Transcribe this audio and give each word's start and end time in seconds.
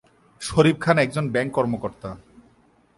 শরীফ 0.41 0.77
খান 0.79 0.97
একজন 0.97 1.25
ব্যাংক 1.29 1.51
কর্মকর্তা। 1.51 2.09